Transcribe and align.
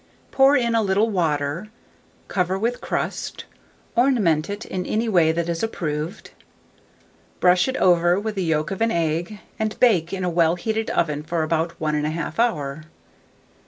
Pour 0.31 0.57
in 0.57 0.73
a 0.73 0.81
little 0.81 1.11
water, 1.11 1.67
cover 2.27 2.57
with 2.57 2.81
crust, 2.81 3.45
ornament 3.95 4.49
it 4.49 4.65
in 4.65 4.83
any 4.83 5.07
way 5.07 5.31
that 5.31 5.47
is 5.47 5.61
approved; 5.61 6.31
brush 7.39 7.67
it 7.67 7.77
over 7.77 8.19
with 8.19 8.33
the 8.33 8.43
yolk 8.43 8.71
of 8.71 8.81
an 8.81 8.89
egg, 8.89 9.39
and 9.59 9.79
bake 9.79 10.11
in 10.11 10.23
a 10.23 10.27
well 10.31 10.55
heated 10.55 10.89
oven 10.89 11.21
for 11.21 11.43
about 11.43 11.79
1 11.79 11.93
1/2 11.93 12.39
hour. 12.39 12.85